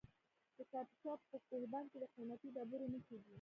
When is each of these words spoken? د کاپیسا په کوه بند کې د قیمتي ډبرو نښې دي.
د 0.57 0.57
کاپیسا 0.71 1.13
په 1.31 1.37
کوه 1.47 1.65
بند 1.71 1.87
کې 1.91 1.97
د 2.01 2.05
قیمتي 2.15 2.49
ډبرو 2.55 2.91
نښې 2.93 3.17
دي. 3.21 3.29